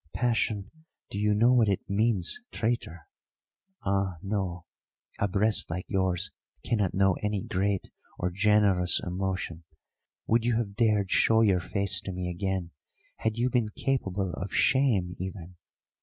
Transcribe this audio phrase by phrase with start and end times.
[0.15, 0.71] Passion
[1.11, 3.01] do you know what it means, traitor?
[3.85, 4.65] Ah, no;
[5.19, 6.31] a breast like yours
[6.63, 9.63] cannot know any great or generous emotion.
[10.25, 12.71] Would you have dared show your face to me again
[13.17, 15.57] had you been capable of shame even?